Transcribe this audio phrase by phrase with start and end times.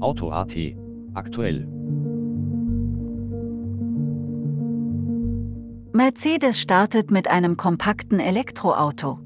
[0.00, 0.52] Auto.at
[1.14, 1.66] aktuell.
[5.92, 9.18] Mercedes startet mit einem kompakten Elektroauto.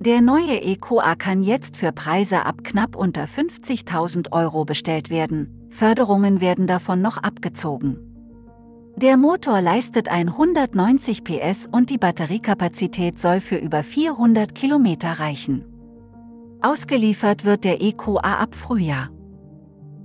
[0.00, 6.42] Der neue EQA kann jetzt für Preise ab knapp unter 50.000 Euro bestellt werden, Förderungen
[6.42, 7.96] werden davon noch abgezogen.
[8.96, 15.73] Der Motor leistet 190 PS und die Batteriekapazität soll für über 400 Kilometer reichen.
[16.64, 19.10] Ausgeliefert wird der EQA ab Frühjahr.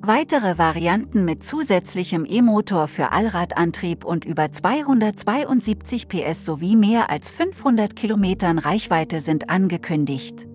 [0.02, 7.96] Weitere Varianten mit zusätzlichem E-Motor für Allradantrieb und über 272 PS sowie mehr als 500
[7.96, 10.50] Kilometern Reichweite sind angekündigt.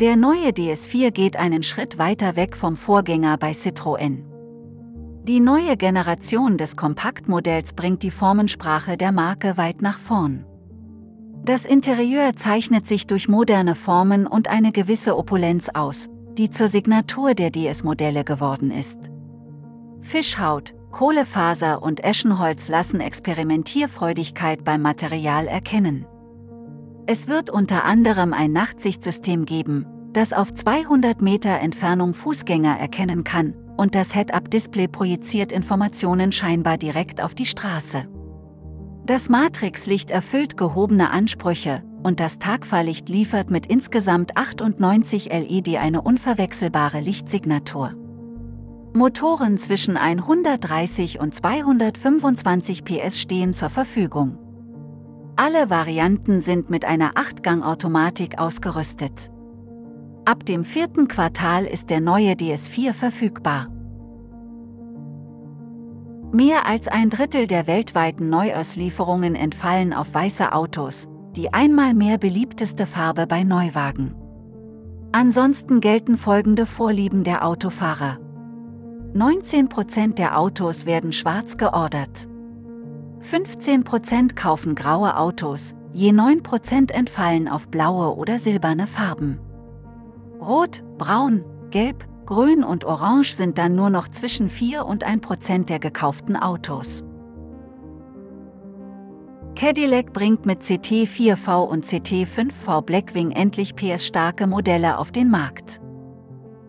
[0.00, 4.22] Der neue DS4 geht einen Schritt weiter weg vom Vorgänger bei Citroën.
[5.24, 10.46] Die neue Generation des Kompaktmodells bringt die Formensprache der Marke weit nach vorn.
[11.44, 17.34] Das Interieur zeichnet sich durch moderne Formen und eine gewisse Opulenz aus, die zur Signatur
[17.34, 19.10] der DS-Modelle geworden ist.
[20.00, 26.06] Fischhaut, Kohlefaser und Eschenholz lassen Experimentierfreudigkeit beim Material erkennen.
[27.06, 33.54] Es wird unter anderem ein Nachtsichtsystem geben, das auf 200 Meter Entfernung Fußgänger erkennen kann,
[33.76, 38.06] und das Head-Up-Display projiziert Informationen scheinbar direkt auf die Straße.
[39.04, 47.00] Das Matrixlicht erfüllt gehobene Ansprüche, und das Tagfahrlicht liefert mit insgesamt 98 LED eine unverwechselbare
[47.00, 47.94] Lichtsignatur.
[48.94, 54.38] Motoren zwischen 130 und 225 PS stehen zur Verfügung.
[55.34, 59.32] Alle Varianten sind mit einer 8-Gang-Automatik ausgerüstet.
[60.24, 63.66] Ab dem vierten Quartal ist der neue DS4 verfügbar.
[66.32, 72.86] Mehr als ein Drittel der weltweiten Neuauslieferungen entfallen auf weiße Autos, die einmal mehr beliebteste
[72.86, 74.14] Farbe bei Neuwagen.
[75.12, 78.18] Ansonsten gelten folgende Vorlieben der Autofahrer.
[79.14, 82.28] 19% der Autos werden schwarz geordert.
[83.20, 89.38] 15% kaufen graue Autos, je 9% entfallen auf blaue oder silberne Farben.
[90.40, 95.78] Rot, Braun, Gelb, Grün und Orange sind dann nur noch zwischen 4 und 1% der
[95.78, 97.02] gekauften Autos.
[99.54, 105.80] Cadillac bringt mit CT4V und CT5V Blackwing endlich PS-starke Modelle auf den Markt.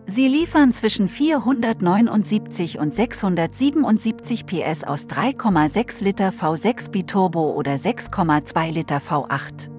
[0.06, 8.98] Sie liefern zwischen 479 und 677 PS aus 3,6 Liter V6 Biturbo oder 6,2 Liter
[8.98, 9.70] V8.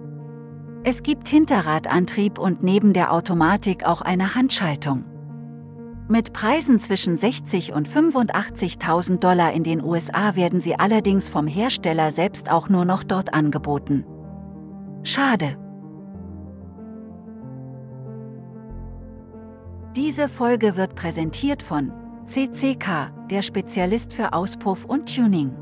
[0.84, 5.06] Es gibt Hinterradantrieb und neben der Automatik auch eine Handschaltung.
[6.08, 12.12] Mit Preisen zwischen 60 und 85.000 Dollar in den USA werden sie allerdings vom Hersteller
[12.12, 14.06] selbst auch nur noch dort angeboten.
[15.02, 15.58] Schade.
[19.96, 21.92] Diese Folge wird präsentiert von
[22.28, 25.56] CCK, der Spezialist für Auspuff und Tuning.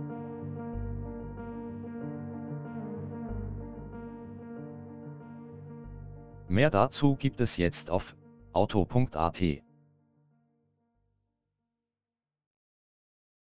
[6.50, 8.14] Mehr dazu gibt es jetzt auf
[8.52, 9.63] auto.at.